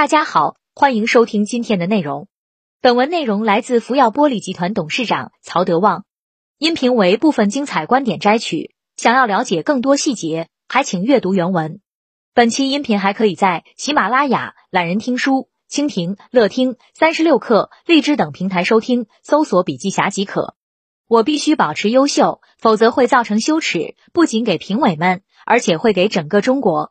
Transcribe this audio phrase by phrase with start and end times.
[0.00, 2.26] 大家好，欢迎收听今天的内容。
[2.80, 6.06] 本文内容来自福耀玻璃集团董事长曹德旺，
[6.56, 8.74] 音频为部分精彩观点摘取。
[8.96, 11.82] 想要了解更多细节，还请阅读原文。
[12.32, 20.56] 本期音频还可以在喜马拉雅、懒人听书、蜻蜓、乐听、三十六课、荔枝等平台收听，搜索“笔记侠”即可。
[21.08, 26.90] 我必须保持优秀，否则会造成羞耻，不仅给评委们，而且会给整个中国。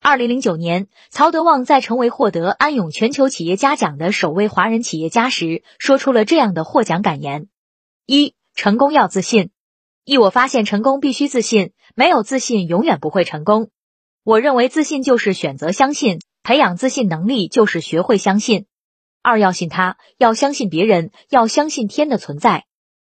[0.00, 7.48] 二零零九年，曹德旺在成为获得安永全球企业家奖的首位华人企业家时，说出了这样的获奖感言：
[8.06, 9.50] 一、成功要自信。
[10.04, 13.70] 一、我发现成功必须自信，没有自信永远不会成功。
[14.22, 18.66] 我认为自信就是选择相信，培养自信能力就是学会相信。
[19.20, 22.64] 二、要信他，要相信别人，要相信天的存在。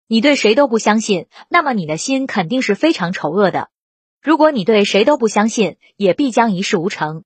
[0.08, 3.68] 你对谁都不相信，那么你的心肯定是非常丑恶的。
[4.20, 7.24] 如果你对谁都不相信，也必将一事无成。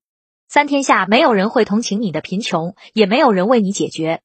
[0.49, 4.21] 三天下没有人会同情你的贫穷，也没有人为你解决。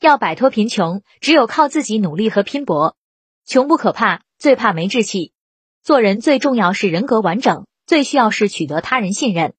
[0.00, 2.96] 要摆脱贫穷，只有靠自己努力和拼搏。
[3.44, 5.32] 穷不可怕，最怕没志气。
[5.82, 9.54] 做人最重要是人格完整，最需要是取得他人信任。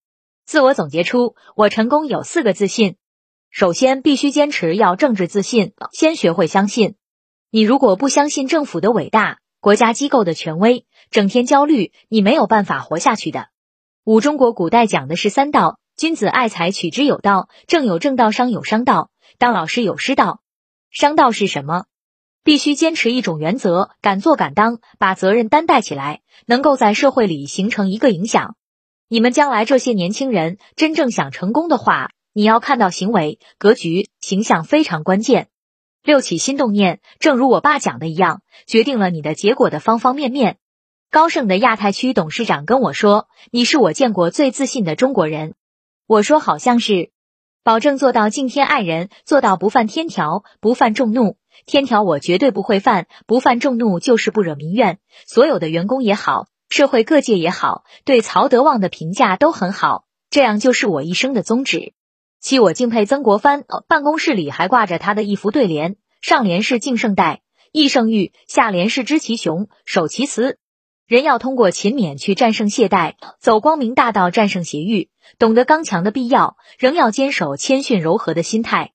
[0.45, 2.95] 自我总结出，我成功有四个自信。
[3.49, 6.95] 首先，必须坚持要政治自信，先学会相信。
[7.49, 13.47] 你如果不相信政府的伟大，国家机构的权威，整天焦虑，你没有办法活下去的。
[14.03, 20.41] 五中国古代讲的是三道：君子爱财，取之有道；正有正道，商有商道；当老师有师道。
[20.89, 21.85] 商道是什么？
[22.43, 28.55] 必须坚持一种原则，敢做敢当，把责任担待起来，能够在社会里形成一个影响。
[29.09, 35.49] 你们将来这些年轻人真正想成功的话，你要看到行为、格局、形象非常关键。
[36.03, 40.57] 六起心动念，正如我爸讲的一样，决定了你的结果的方方面面。
[41.09, 45.53] 高盛的亚太区董事长跟我说：“你是我见过最自信的中国人。”
[46.05, 47.11] 我说：“好像是。”
[47.63, 51.37] 保证做到敬天爱人，做到不犯天条，不犯众怒。
[51.65, 54.99] 天条我绝对不会犯，不犯众怒就是不惹民怨。
[55.25, 61.93] 所有的员工也好，社会各界也好，对曹德旺的评价都很好，这样就是我一生的宗旨。
[62.41, 67.41] 七，我敬佩曾国藩，办公室里还挂着他的一副对联，上联是敬圣代，
[67.71, 70.57] 义圣裕，下联是知其雄，守其雌。
[71.07, 75.09] 人要通过勤勉去战胜懈怠，走光明大道战胜邪欲，
[75.39, 78.91] 懂得刚强的必要，仍要坚守谦逊柔和的心态。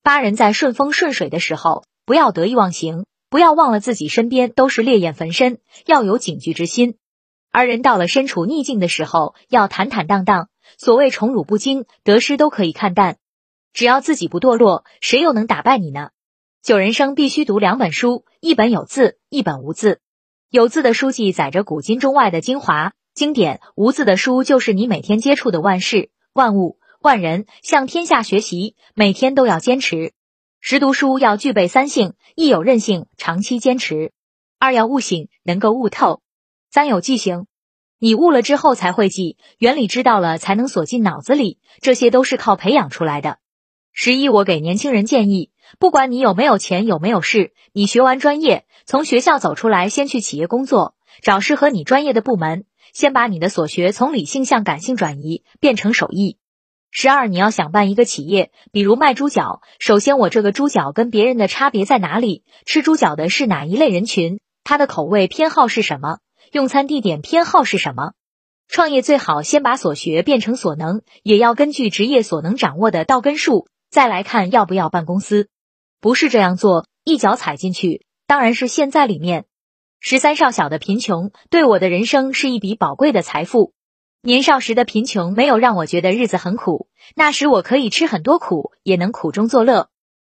[0.00, 6.98] 八人在顺风顺水的时候，不要得意忘形，不要忘了自己身边都是烈焰焚身，要有警惧之心。
[7.50, 10.48] 而人到了身处逆境的时候，要坦坦荡荡。
[10.78, 13.16] 所谓宠辱不惊，得失都可以看淡。
[13.72, 16.10] 只要自己不堕落，谁又能打败你呢？
[16.62, 19.98] 九人生必须读两本书，一本有字，一本无字。
[20.56, 27.44] 有字的书记载着古今中外的精华经典，无字的书就是你每天接触的万事万物万人。
[27.60, 30.14] 向天下学习，每天都要坚持。
[30.58, 34.12] 识读书要具备三性：一有韧性，长期坚持；
[34.58, 36.22] 二要悟性，能够悟透；
[36.70, 37.44] 三有记性。
[37.98, 43.36] 你悟了之后才会记，原理知道了才能锁进脑子里，这些都是靠培养出来的。
[43.92, 56.38] 十一，我给年轻人建议，不管你有没有钱，有没有势，你学完专业，从学校走出来，先去企业工作，找适合你专业的部门，先把你的所学从理性向感性转移，变成手艺。
[56.90, 62.44] 十二，你要想办一个企业，比如卖猪脚，首先我这个猪脚跟别人的差别在哪里？
[62.64, 64.40] 吃猪脚的是哪一类人群？
[64.64, 66.18] 他的口味偏好是什么？
[66.52, 68.12] 用餐地点偏好是什么？
[68.68, 75.48] 创业最好先把所学变成所能，也要根据职业所能掌握的到根数，再来看要不要办公司。
[76.00, 79.46] 不是这样做，一脚踩进去，当然是陷在里面。
[79.98, 83.72] 十三少小的贫穷对我的人生是一笔宝贵的财富。
[84.22, 89.88] 年少时的贫穷没有让我觉得日子很苦，那时我可以吃很多苦，也能苦中作乐。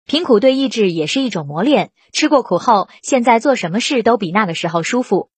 [0.05, 5.29] 贫苦对意志也是一种磨练，吃过苦后，现在做什么事都比那个时候舒服。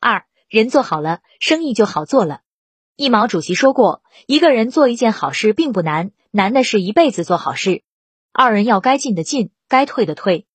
[0.00, 2.40] 二人做好了，生意就好做了。
[2.96, 7.82] 一毛主席说过，一个人做一件好事并不难，难的是一辈子做好事。
[8.32, 10.46] 二人要该进的进，该退的退。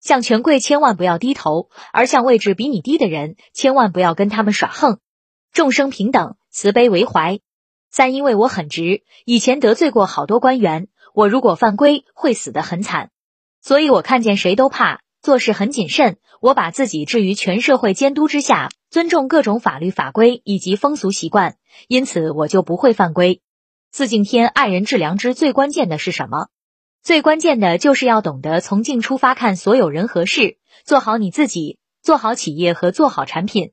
[0.00, 5.00] 向权贵千万不要低头，而向位置比你低的人，千万不要跟他们耍横。
[5.52, 7.40] 众生平等，慈悲为怀。
[7.90, 13.10] 三因为我很直，以前得罪过好多官员，我如果犯规会死得很惨，
[13.60, 15.00] 所以我看见谁都怕。
[15.20, 21.56] 做事很谨慎，我把自己置于全社会监督之下，尊重各种法律法规以及风俗习惯，
[21.88, 23.42] 因此我就不会犯规。
[23.90, 26.48] 四敬天爱人治良知，最关键的是什么？
[27.08, 33.72] 最关键的就是要懂得从静出发看所有人和事，做好你自己，做好企业和做好产品。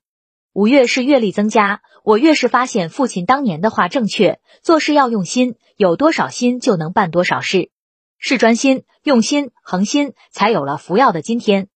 [0.54, 7.72] 五越是阅历增加，我越是发现父亲当年的话正确，做事要用心，有多少心就能办多少事，
[8.18, 11.68] 是专心、用心、恒心，才有了福耀的今天。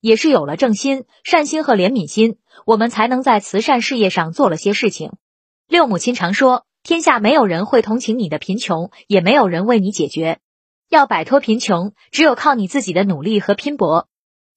[0.00, 5.12] 也是有了正心、善心和怜悯心，我们才能在慈善事业上做了些事情。
[5.68, 10.38] 六母亲常说，天下没有人会同情你的贫穷，也没有人为你解决。
[10.92, 14.08] 要摆脱贫穷，只有靠你自己的努力和拼搏。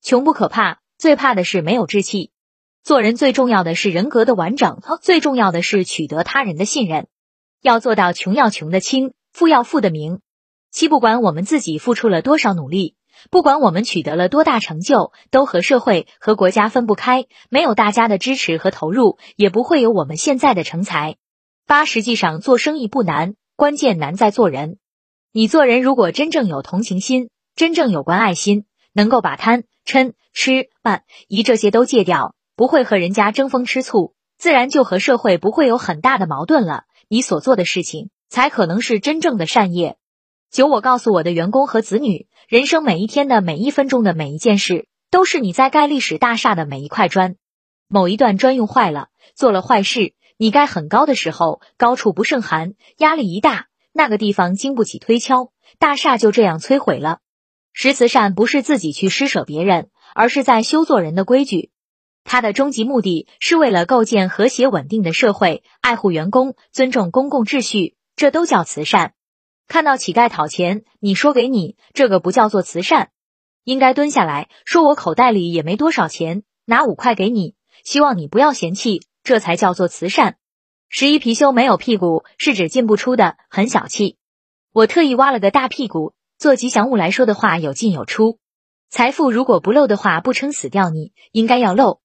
[0.02, 2.32] 穷不可怕，最怕的是没有志气。
[2.84, 7.08] 做人最重要的是人格的完整，最重要的是取得他人的信任。
[7.62, 10.20] 要做到穷要穷的清，富要富的明。
[10.72, 12.98] 七不管我们自己付出了多少努力。
[13.30, 17.28] 不管我们取得了多大成就，都和社会和国家分不开。
[17.50, 21.16] 没有大家的支持和投入，也不会有我们现在的成才。
[21.66, 24.80] 八实际上做生意不难，关键难在做人。
[25.38, 36.86] 你做人如果真正有同情心，真正有关爱心，能够把贪嗔痴慢疑这些都戒掉，不会和人家争风吃醋，自然就和社会不会有很大的矛盾了。
[37.10, 39.98] 你所做的事情，才可能是真正的善业。
[40.52, 42.28] 九，我告诉我的员工和子女。
[42.48, 47.36] 人生每一天的每一分钟的每一件事，都是你在盖历史大厦的每一块砖。
[47.90, 53.68] 某一段砖用坏了，做了坏事，你盖很高的时候，高处不胜寒，压力一大，
[53.98, 57.20] 那个地方经不起推敲，大厦就这样摧毁了。
[57.72, 61.72] 施慈善不是自己去施舍别人，而是在修做人的规矩。
[62.26, 69.14] 它的终极目的是为了构建和谐稳定的社会，爱护员工，尊重公共秩序，这都叫慈善。
[69.70, 73.12] 看到乞丐讨钱，你说给你，这个不叫做慈善，
[73.64, 77.56] 应该蹲下来说，我口袋里也没多少钱，拿五块给你，
[77.86, 80.36] 希望你不要嫌弃，这才叫做慈善。
[80.88, 84.18] 十一貔貅没有屁股，是指进不出的，很小气。
[84.72, 88.40] 我特意挖了个大屁股，做吉祥物来说的话有进有出。
[88.90, 92.00] 财富如果不漏的话，不撑死掉你，应该要漏。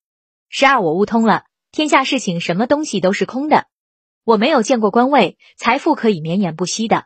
[0.49, 3.67] 十二我悟通了，天下事情什么东西都是空的，
[4.25, 7.05] 我没有见过官位，财富可以绵延不息的。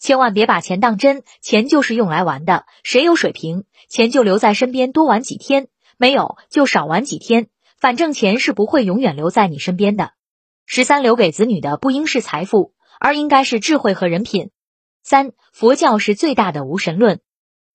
[0.00, 2.64] 千万别把钱当真，钱就是用来玩的。
[2.82, 5.66] 谁有水平，钱就留在身边多玩几天；
[5.98, 7.48] 没有就少玩几天。
[7.78, 10.12] 反正钱是不会永远留在你身边的。
[10.72, 14.52] 十三，留给子女的不应是财富，而应该是智慧和人品。
[15.02, 17.18] 三，佛教是最大的无神论。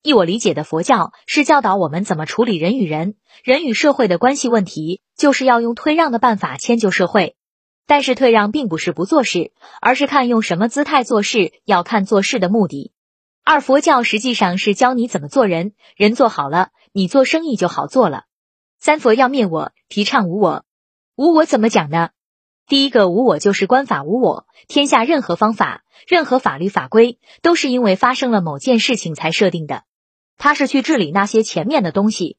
[0.02, 7.36] 依我理解的佛教是教导我们怎么处理人与人、人与社会的关系问题，就是要用退让的办法迁就社会。
[7.86, 9.52] 但是退让并不是不做事，
[9.82, 12.92] 而是看用什么姿态做事，要看做事的目的。
[13.44, 18.22] 二佛教实际上是教你怎么做人，人做好了，你做生意就好做了。
[18.80, 20.64] 三佛要灭我，提倡无我。
[21.14, 22.08] 无我怎么讲呢？
[22.68, 29.84] 第一个无我就是观法无我，天下任何方法、任何法律法规都是因为发生了某件事情才设定的，
[30.36, 32.38] 它是去治理那些前面的东西。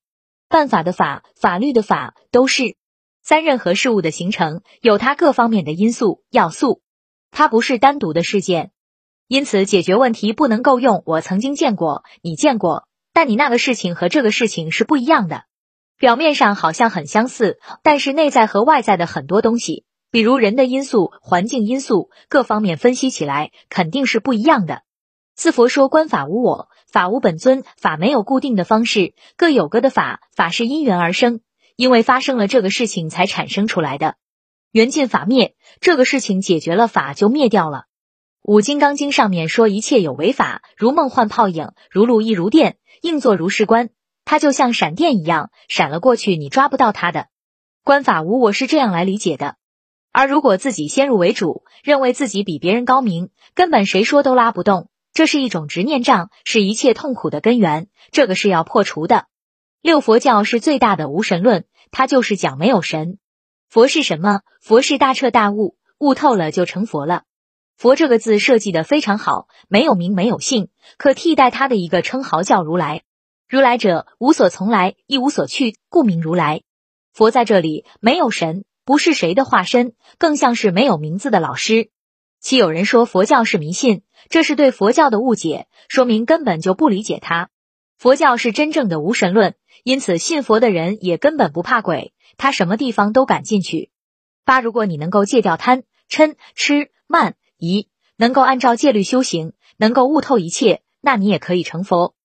[0.50, 2.76] 办法的法、法律的法都是。
[3.24, 6.82] 三任何事物的形成有它各方面的因素要素，
[7.30, 8.72] 它不是单独的事件，
[9.28, 15.44] 因此解决问题不能够用我曾经见过，你见过，但你那个事情和这个事情是不一样的。
[15.98, 24.84] 表面上好像很相似，但是内在和外在的很多东西，比如人的因素、环境因素各方面分析起来肯定是不一样的。
[25.36, 31.42] 四佛说观法无我，法无本尊，法没有固定的方式，各有各的法，法是因缘而生。
[31.76, 34.16] 因为发生了这个事情才产生出来的，
[34.72, 37.84] 缘尽法灭，这个事情解决了，法就灭掉了。
[38.42, 43.92] 五金刚经上面说，一切有为法，如梦幻泡影，如露亦如电，应作如是观。
[44.26, 47.28] 它就像闪电一样，闪了过去，你抓不到它的。
[47.84, 49.56] 观法无我是这样来理解的。
[50.18, 57.88] 而如果自己先入为主，认为自己比别人高明，根本谁说都拉不动，这是一种执念障，是一切痛苦的根源。
[58.10, 59.28] 这个是要破除的。
[59.80, 63.20] 六佛教是最大的无神论，它就是讲没有神。
[63.70, 64.42] 佛是什么？
[64.60, 67.22] 佛是大彻大悟，悟透了就成佛了。
[67.78, 73.04] 佛这个字设计的非常好，没有名没有姓，可替代他的一个称号叫如来。
[73.48, 76.64] 如来者无所从来，亦无所去，故名如来。
[77.14, 81.90] 佛在这里没有神，不是谁的化身，更像是没有名字的老师。
[82.40, 87.50] 其有人说佛教是迷信，这是对佛教的误解，说明根本就不理解它。
[87.98, 89.56] 佛教是真正的无神论。
[89.84, 93.92] 因此，信佛的人也根本不怕鬼，他什么地方都敢进去。
[94.46, 102.16] 八，如果你能够戒掉贪嗔痴慢疑，能够按照戒律修行，能够悟透一切，那你也可以成佛。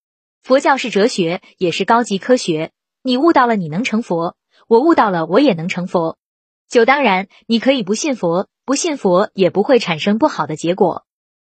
[0.45, 2.71] 佛教是哲学，也是高级科学。
[3.02, 4.37] 你悟到了，你能成佛；
[4.69, 6.19] 我悟到了，我也能成佛。
[6.72, 11.04] 九，当然你可以不信佛，不信佛也不会产生不好的结果。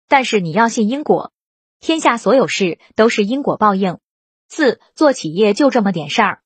[0.07, 1.33] 但是你要信因果，
[1.81, 4.01] 天下所有事都是因果报应。
[4.51, 6.41] 四做企业就这么点事儿，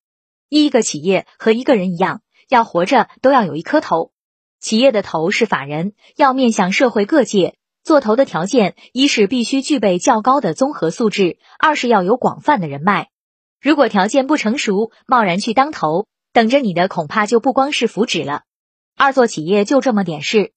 [0.48, 4.12] 一个企业和一个人一样，要活着都要有一颗头。
[4.60, 7.56] 企业的头是法人，要面向社会各界。
[7.82, 13.08] 做头的条件，一是必须具备较高的综合素质，二是要有广泛的人脉。
[13.60, 18.42] 如果条件不成熟，贸然去当头，等着你的恐怕就不光是福祉了。
[18.98, 20.52] 二做企业就这么点事，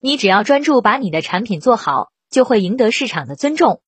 [0.00, 3.80] 你只要专注把你的产品做好，就会赢得市场的尊重。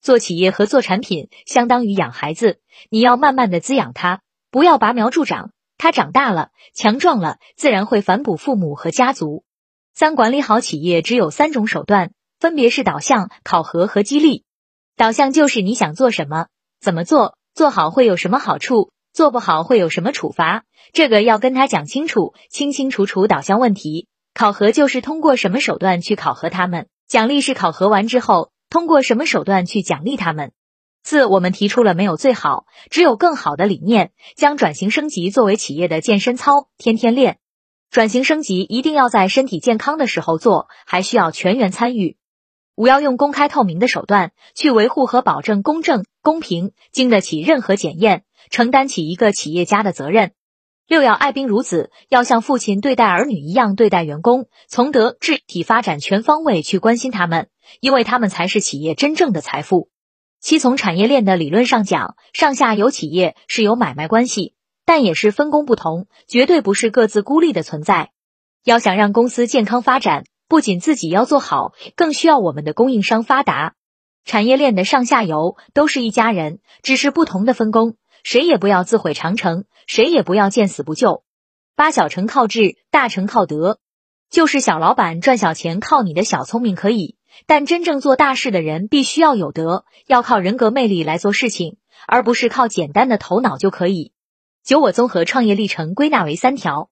[0.00, 2.58] 做企业和做产品相当于养孩子，
[2.90, 5.52] 你要慢慢的滋养他，不要拔苗助长。
[5.78, 9.44] 他长大了，强壮了，自然会反哺父母和家族。
[9.94, 14.42] 三管理好企业只有三种手段，分别是导向、考核和激励。
[14.96, 16.48] 导向就是你想做什么，
[16.80, 24.08] 怎么做，做好会有什么好处，做不好会有什么处罚，这个要跟他讲清楚，清清楚楚导向问题。
[24.34, 28.50] 考核就是通过什么手段去考核他们，奖励是考核完之后。
[28.70, 30.52] 通过什么手段去奖励他们？
[31.04, 37.36] 四，我们提出了没有最好，只有更好的理念，将转型升级作为企业的健身操，天天练。
[37.90, 42.16] 转型升级一定要在身体健康的时候做，还需要全员参与。
[42.74, 50.32] 五，要用公开透明的手段去维护和保证公正、公平，经得起任何检验，承担起一个企业家的责任。
[50.86, 57.48] 六，要爱兵如子，要像父亲对待儿女一样对待员工，从德智体发展全方位去关心他们。
[57.80, 59.88] 因为他们才是企业真正的财富。
[60.40, 68.10] 七，从产业链的理论上讲，上下游企业是有买卖关系，但也是分工不同，绝对不是各自孤立的存在。
[68.64, 73.72] 要想让公司健康发展，不仅自己要做好，更需要我们的供应商发达。
[74.26, 81.24] 产业链的上下游都是一家人，只是不同的分工，谁也不要自毁长城，谁也不要见死不救。
[81.74, 83.78] 八，小成靠智，大成靠德，
[84.28, 87.16] 就是小老板赚小钱靠你的小聪明可以。
[87.46, 94.12] 但真正做大事的人必须要有德，要靠人格魅力来做事情，而不是靠简单的头脑就可以。
[94.62, 96.90] 九，我综合创业历程归纳为三条：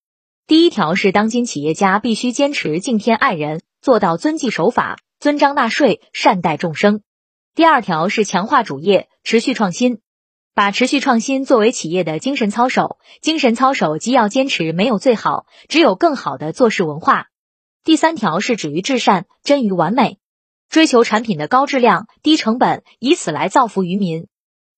[0.51, 7.03] 第一条是当今企业家必须坚持敬天爱人，做到遵纪守法、遵章纳税、善待众生；
[7.55, 10.01] 第二条是强化主业，持续创新，
[10.53, 12.99] 把持续创新作为企业的精神操守。
[13.23, 17.27] 精神操守既要坚持没有最好，只有更好的做事文化；
[17.85, 20.19] 第三条是止于至善，臻于完美。
[20.69, 24.27] 追求产品的高质量、低成本，以此来造福于民。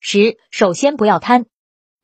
[0.00, 1.46] 十，首先不要贪。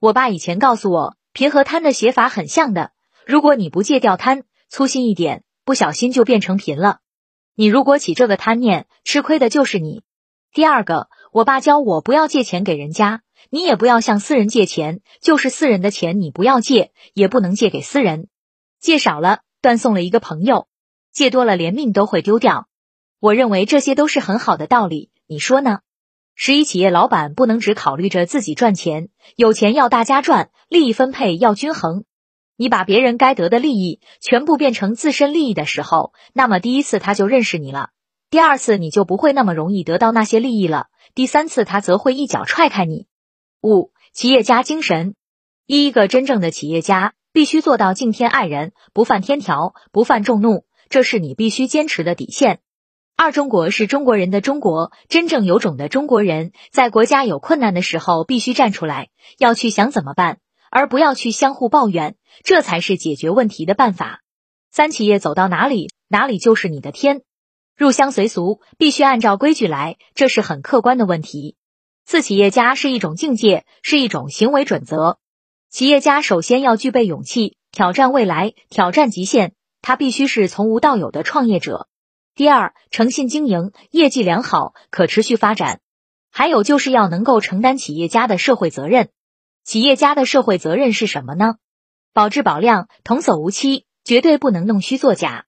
[0.00, 2.92] 我爸以前告诉我，贫和贪的写法很像的。
[3.28, 7.00] 如果你不戒掉贪，粗心一点，不小心就变成贫了。
[7.54, 10.02] 你如果起这个贪念，吃亏的就是你。
[10.50, 13.20] 第二个，我爸教我不要借钱给人家，
[13.50, 18.28] 你也不要向私人借钱，就是私人的钱你不要借，也不能借给私人。
[18.80, 20.66] 借少了断送了一个朋友，
[21.12, 22.66] 借多了连命都会丢掉。
[23.20, 25.80] 我认为这些都是很好的道理，你说呢？
[26.34, 32.04] 十一企业老板不能只考虑着自己赚钱，有钱要大家赚，利益分配要均衡。
[32.60, 37.90] 你把别人该得的利益全部变成自身利益的时候，那么第一次他就认识你了，
[38.30, 43.06] 第二次你就不会那么容易得到那些利益了，第三次他则会一脚踹开你。
[43.62, 45.14] 五企业家精神，
[45.66, 52.58] 一个真正的企业家必须做到敬天爱人，不犯天条，不犯众怒，这是你必须坚持的底线。
[53.16, 60.38] 二中国是中国人的中国，真正有种的中国人，在国家有困难的时候必须站出来，要去想怎么办，
[60.70, 64.20] 而不要去相互抱怨，这才是解决问题的办法。
[64.70, 67.22] 三企业走到哪里，哪里就是你的天，
[67.76, 71.56] 入乡随俗，必须按照规矩来，这是很客观的问题。
[72.04, 75.18] 四企业家是一种境界，是一种行为准则。
[75.70, 81.88] 企业家首先要具备勇气，挑战未来，挑战极限，他必须是从无到有的创业者。
[82.34, 85.80] 第二，诚信经营，业绩良好，可持续发展。
[86.30, 89.08] 还有就是要能够承担企业家的社会责任。
[89.68, 91.56] 企业家的社会责任是什么呢？
[92.14, 95.44] 保质保量，童叟无欺，绝对不能弄虚作假。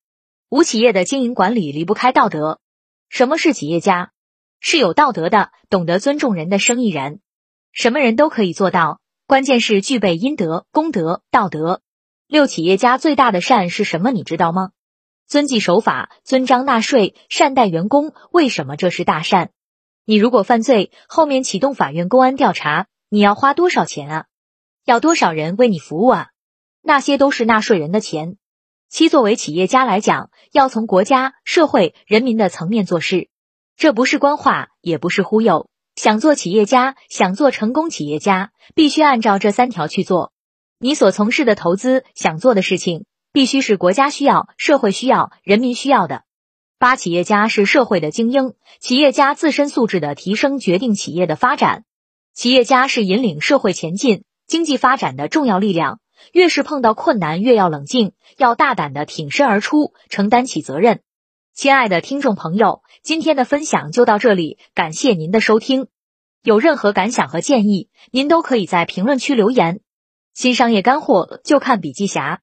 [0.50, 2.60] 无企业的经营管理离不开道德。
[3.08, 4.12] 什么是企业家？
[4.60, 7.20] 是有道德的，懂得尊重人的生意人。
[7.72, 11.80] 什么人都可以做到，关键是具备阴德、功德、道德。
[12.26, 14.10] 六，企业家最大的善是什么？
[14.10, 14.72] 你知道吗？
[15.26, 19.50] 遵纪守法、遵章纳税、善待员工，为什么这是大善？
[20.04, 24.26] 你如果犯罪，后面启动法院、公安调查，你要花多少钱啊？
[24.84, 26.28] 要多少人为你服务啊？
[26.80, 28.36] 那些都是纳税人的钱。
[28.88, 33.28] 七，作为企业家来讲，要从国家、社会、人民的层面做事，
[33.76, 35.68] 这不是官话，也不是忽悠。
[35.96, 40.32] 想做企业家，想做成功企业家，必须按照这三条去做。
[40.78, 43.06] 你所从事的投资，想做的事情。
[43.32, 46.22] 必须是国家需要、社会需要、人民需要的。
[46.78, 51.84] 八企业家是社会的精英，企业家自身素质的提升决定企业的发展。
[52.32, 56.00] 企业家是引领社会前进、经济发展的重要力量。
[56.32, 61.00] 越是碰到困难，越要冷静，要大胆的挺身而出，承担起责任。
[61.54, 65.86] 亲爱的听众朋友，今天的分享就到这里，感谢您的收听。
[66.42, 69.80] 有任何感想和建议，您都可以在评论区留言。
[70.34, 72.42] 新商业干货就看笔记侠。